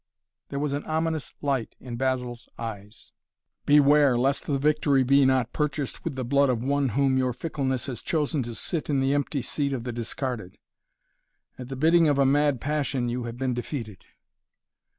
There 0.49 0.57
was 0.57 0.73
an 0.73 0.83
ominous 0.87 1.31
light 1.43 1.75
in 1.79 1.95
Basil's 1.95 2.49
eyes. 2.57 3.11
"Beware, 3.67 4.17
lest 4.17 4.47
the 4.47 4.57
victory 4.57 5.03
be 5.03 5.25
not 5.25 5.53
purchased 5.53 6.03
with 6.03 6.15
the 6.15 6.25
blood 6.25 6.49
of 6.49 6.63
one 6.63 6.89
whom 6.89 7.19
your 7.19 7.33
fickleness 7.33 7.85
has 7.85 8.01
chosen 8.01 8.41
to 8.41 8.55
sit 8.55 8.89
in 8.89 8.99
the 8.99 9.13
empty 9.13 9.43
seat 9.43 9.73
of 9.73 9.83
the 9.83 9.91
discarded. 9.91 10.57
At 11.59 11.67
the 11.67 11.75
bidding 11.75 12.09
of 12.09 12.17
a 12.17 12.25
mad 12.25 12.59
passion 12.59 13.03
have 13.09 13.11
you 13.11 13.31
been 13.33 13.53
defeated." 13.53 14.03